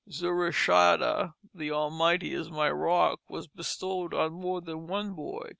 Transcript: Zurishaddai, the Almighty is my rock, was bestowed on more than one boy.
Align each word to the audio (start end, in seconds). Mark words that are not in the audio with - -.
Zurishaddai, 0.09 1.33
the 1.53 1.69
Almighty 1.69 2.33
is 2.33 2.49
my 2.49 2.71
rock, 2.71 3.19
was 3.29 3.45
bestowed 3.47 4.15
on 4.15 4.33
more 4.33 4.59
than 4.59 4.87
one 4.87 5.13
boy. 5.13 5.49